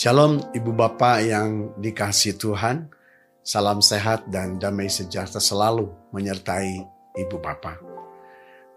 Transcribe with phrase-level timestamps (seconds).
[0.00, 2.88] Shalom Ibu Bapak yang dikasih Tuhan.
[3.44, 6.80] Salam sehat dan damai sejahtera selalu menyertai
[7.20, 7.84] Ibu Bapak.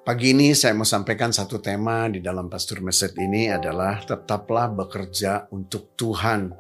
[0.04, 5.47] Pagi ini saya mau sampaikan satu tema di dalam Pastor Message ini adalah tetaplah bekerja
[5.55, 6.52] untuk Tuhan.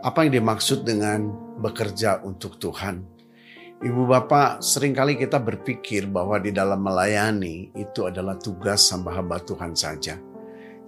[0.00, 1.28] Apa yang dimaksud dengan
[1.60, 3.17] bekerja untuk Tuhan?
[3.78, 9.70] Ibu Bapak, sering kali kita berpikir bahwa di dalam melayani itu adalah tugas hamba-hamba Tuhan
[9.78, 10.18] saja.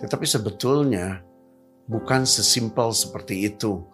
[0.02, 1.22] Tetapi sebetulnya
[1.86, 3.86] bukan sesimpel seperti itu.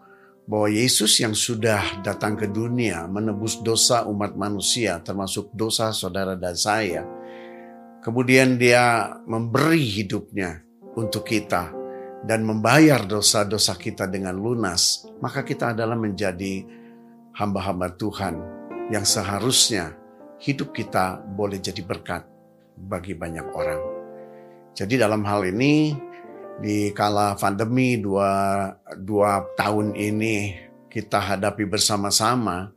[0.48, 6.56] Bahwa Yesus yang sudah datang ke dunia menebus dosa umat manusia termasuk dosa saudara dan
[6.56, 7.04] saya.
[8.00, 10.64] Kemudian dia memberi hidupnya
[10.96, 11.68] untuk kita
[12.24, 15.04] dan membayar dosa-dosa kita dengan lunas.
[15.20, 16.64] Maka kita adalah menjadi
[17.34, 18.55] hamba-hamba Tuhan
[18.86, 19.98] yang seharusnya
[20.38, 22.22] hidup kita boleh jadi berkat
[22.76, 23.82] bagi banyak orang.
[24.76, 25.96] Jadi dalam hal ini
[26.60, 30.54] di kala pandemi dua, dua tahun ini
[30.92, 32.70] kita hadapi bersama-sama,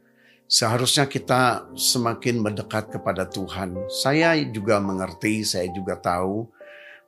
[0.47, 3.75] seharusnya kita semakin mendekat kepada Tuhan.
[3.91, 6.47] Saya juga mengerti, saya juga tahu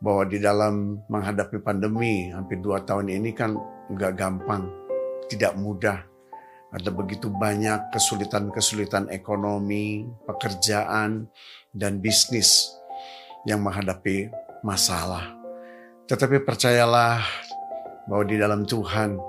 [0.04, 3.56] bahwa di dalam menghadapi pandemi hampir dua tahun ini kan
[3.90, 4.68] nggak gampang,
[5.32, 6.11] tidak mudah.
[6.72, 11.28] Ada begitu banyak kesulitan-kesulitan ekonomi, pekerjaan,
[11.76, 12.72] dan bisnis
[13.44, 14.32] yang menghadapi
[14.64, 15.36] masalah.
[16.08, 17.20] Tetapi percayalah
[18.08, 19.20] bahwa di dalam Tuhan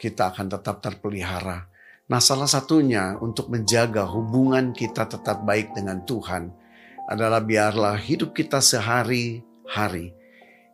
[0.00, 1.68] kita akan tetap terpelihara.
[2.10, 6.50] Nah, salah satunya untuk menjaga hubungan kita tetap baik dengan Tuhan
[7.06, 10.10] adalah biarlah hidup kita sehari-hari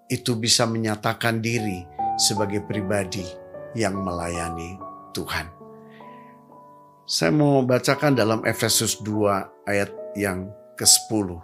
[0.09, 1.84] itu bisa menyatakan diri
[2.17, 3.25] sebagai pribadi
[3.77, 4.81] yang melayani
[5.12, 5.66] Tuhan.
[7.07, 11.39] Saya mau bacakan dalam Efesus 2 ayat yang ke-10.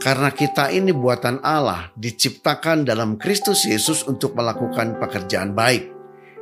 [0.00, 5.92] Karena kita ini buatan Allah, diciptakan dalam Kristus Yesus untuk melakukan pekerjaan baik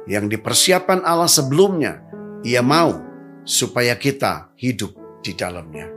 [0.06, 2.06] yang dipersiapkan Allah sebelumnya.
[2.46, 3.02] Ia mau
[3.42, 5.90] supaya kita hidup di dalamnya.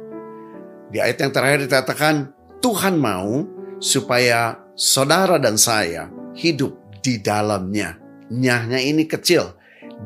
[0.89, 2.33] Di ayat yang terakhir dikatakan,
[2.65, 3.45] Tuhan mau
[3.77, 7.93] supaya saudara dan saya hidup di dalamnya.
[8.33, 9.53] Nyahnya ini kecil,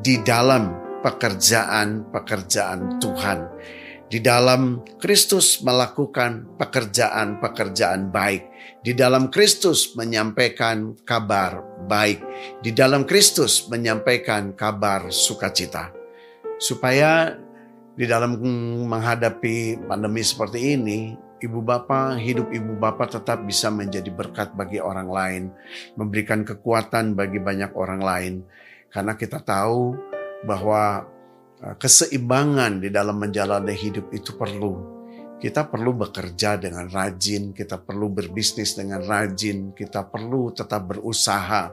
[0.04, 3.38] di dalam pekerjaan-pekerjaan Tuhan.
[4.12, 8.44] Di dalam Kristus melakukan pekerjaan-pekerjaan baik,
[8.84, 12.20] di dalam Kristus menyampaikan kabar baik,
[12.60, 15.96] di dalam Kristus menyampaikan kabar sukacita,
[16.60, 17.40] supaya
[17.96, 18.36] di dalam
[18.84, 25.08] menghadapi pandemi seperti ini, ibu bapak, hidup ibu bapak tetap bisa menjadi berkat bagi orang
[25.08, 25.42] lain,
[25.96, 28.34] memberikan kekuatan bagi banyak orang lain,
[28.92, 30.11] karena kita tahu
[30.42, 31.12] bahwa
[31.62, 34.82] Eh, keseimbangan di dalam menjalani hidup itu perlu.
[35.38, 41.70] Kita perlu bekerja dengan rajin, kita perlu berbisnis dengan rajin, kita perlu tetap berusaha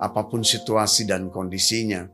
[0.00, 2.04] apa pun situasi dan kondisinya.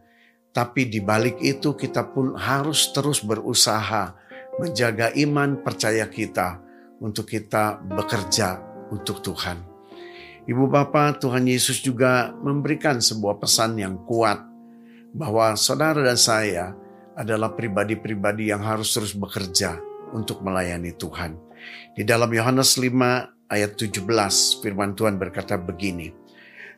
[0.54, 4.14] Tapi di balik itu kita pun harus terus berusaha
[4.62, 6.62] menjaga iman percaya kita
[7.02, 8.62] untuk kita bekerja
[8.94, 9.62] untuk Tuhan.
[10.46, 14.55] Ibu Bapak, Tuhan Yesus juga memberikan sebuah pesan yang kuat
[15.16, 16.76] bahwa saudara dan saya
[17.16, 19.80] adalah pribadi-pribadi yang harus terus bekerja
[20.12, 21.40] untuk melayani Tuhan.
[21.96, 22.92] Di dalam Yohanes 5
[23.48, 24.04] ayat 17
[24.60, 26.12] firman Tuhan berkata begini.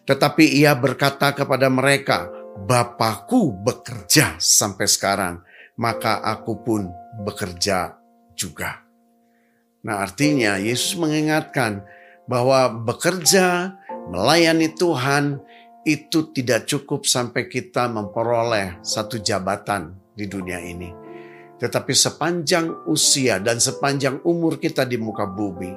[0.06, 5.42] Tetapi ia berkata kepada mereka, Bapakku bekerja sampai sekarang,
[5.78, 6.90] maka aku pun
[7.22, 7.94] bekerja
[8.34, 8.82] juga.
[9.86, 11.86] Nah artinya Yesus mengingatkan
[12.26, 13.78] bahwa bekerja,
[14.10, 15.38] melayani Tuhan
[15.86, 20.90] itu tidak cukup sampai kita memperoleh satu jabatan di dunia ini.
[21.58, 25.74] Tetapi sepanjang usia dan sepanjang umur kita di muka bumi,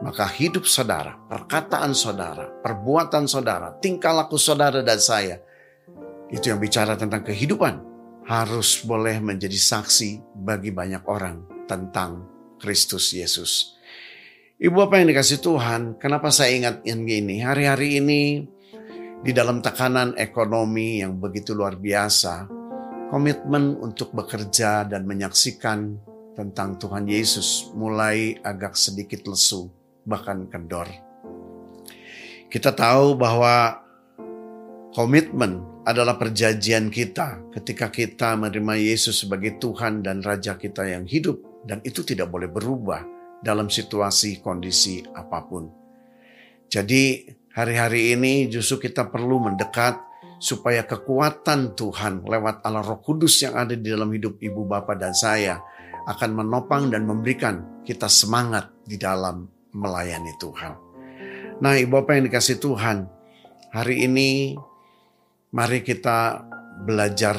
[0.00, 5.36] maka hidup saudara, perkataan saudara, perbuatan saudara, tingkah laku saudara dan saya,
[6.32, 7.80] itu yang bicara tentang kehidupan,
[8.28, 12.24] harus boleh menjadi saksi bagi banyak orang tentang
[12.60, 13.76] Kristus Yesus.
[14.58, 17.40] Ibu apa yang dikasih Tuhan, kenapa saya ingat yang gini?
[17.44, 18.20] Hari-hari ini
[19.18, 22.46] di dalam tekanan ekonomi yang begitu luar biasa,
[23.10, 25.98] komitmen untuk bekerja dan menyaksikan
[26.38, 29.66] tentang Tuhan Yesus mulai agak sedikit lesu,
[30.06, 30.86] bahkan kendor.
[32.46, 33.82] Kita tahu bahwa
[34.94, 41.66] komitmen adalah perjanjian kita ketika kita menerima Yesus sebagai Tuhan dan Raja kita yang hidup,
[41.66, 43.02] dan itu tidak boleh berubah
[43.42, 45.66] dalam situasi kondisi apa pun.
[46.68, 47.24] Jadi,
[47.58, 49.98] hari-hari ini justru kita perlu mendekat
[50.38, 55.10] supaya kekuatan Tuhan lewat Allah Roh Kudus yang ada di dalam hidup ibu bapak dan
[55.10, 55.58] saya
[56.06, 60.72] akan menopang dan memberikan kita semangat di dalam melayani Tuhan.
[61.58, 63.04] Nah, Ibu Bapak yang dikasih Tuhan,
[63.74, 64.54] hari ini
[65.52, 66.46] mari kita
[66.86, 67.36] belajar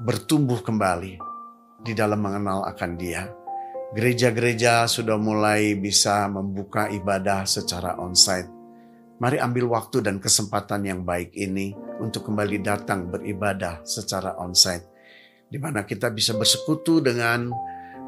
[0.00, 1.18] bertumbuh kembali
[1.82, 3.26] di dalam mengenal akan Dia.
[3.90, 8.59] Gereja-gereja sudah mulai bisa membuka ibadah secara onsite.
[9.20, 14.88] Mari ambil waktu dan kesempatan yang baik ini untuk kembali datang beribadah secara onsite.
[15.44, 17.52] Di mana kita bisa bersekutu dengan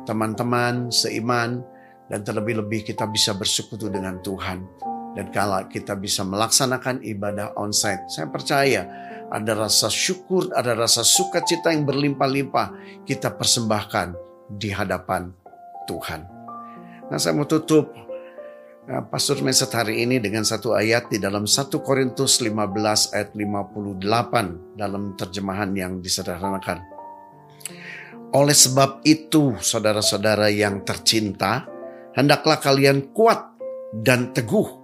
[0.09, 1.61] teman-teman seiman
[2.09, 4.65] dan terlebih-lebih kita bisa bersekutu dengan Tuhan.
[5.13, 8.89] Dan kalau kita bisa melaksanakan ibadah onsite, saya percaya
[9.29, 12.73] ada rasa syukur, ada rasa sukacita yang berlimpah-limpah
[13.05, 14.17] kita persembahkan
[14.49, 15.29] di hadapan
[15.85, 16.25] Tuhan.
[17.13, 17.93] Nah saya mau tutup
[18.83, 25.15] Pastor Meset hari ini dengan satu ayat di dalam 1 Korintus 15 ayat 58 dalam
[25.15, 26.83] terjemahan yang disederhanakan.
[28.35, 31.63] Oleh sebab itu saudara-saudara yang tercinta,
[32.19, 33.55] hendaklah kalian kuat
[34.03, 34.83] dan teguh.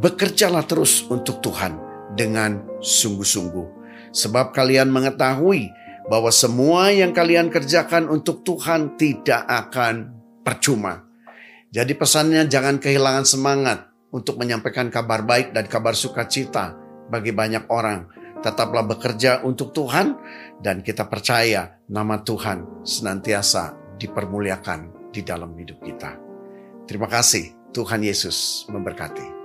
[0.00, 1.76] Bekerjalah terus untuk Tuhan
[2.16, 3.84] dengan sungguh-sungguh.
[4.08, 5.68] Sebab kalian mengetahui
[6.08, 11.13] bahwa semua yang kalian kerjakan untuk Tuhan tidak akan percuma.
[11.74, 16.78] Jadi pesannya jangan kehilangan semangat untuk menyampaikan kabar baik dan kabar sukacita
[17.10, 18.06] bagi banyak orang.
[18.38, 20.14] Tetaplah bekerja untuk Tuhan
[20.62, 26.14] dan kita percaya nama Tuhan senantiasa dipermuliakan di dalam hidup kita.
[26.86, 27.74] Terima kasih.
[27.74, 29.43] Tuhan Yesus memberkati.